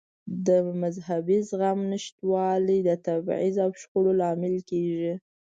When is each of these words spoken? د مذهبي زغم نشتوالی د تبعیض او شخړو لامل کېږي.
د 0.47 0.49
مذهبي 0.81 1.39
زغم 1.49 1.79
نشتوالی 1.91 2.79
د 2.83 2.89
تبعیض 3.05 3.55
او 3.65 3.69
شخړو 3.81 4.11
لامل 4.21 4.55
کېږي. 4.69 5.13